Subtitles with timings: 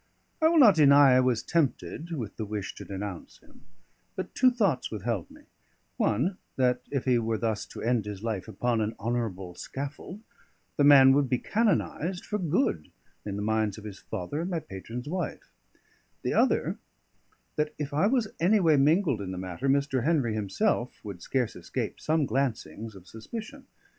[0.41, 3.65] I will not deny I was tempted with the wish to denounce him;
[4.15, 5.43] but two thoughts withheld me:
[5.95, 10.21] one, that if he were thus to end his life upon an honourable scaffold,
[10.75, 12.89] the man would be canonised for good
[13.27, 15.51] in the minds of his father and my patron's wife;
[16.23, 16.79] the other,
[17.55, 20.03] that if I was anyway mingled in the matter, Mr.
[20.03, 23.67] Henry himself would scarce escape some glancings of suspicion.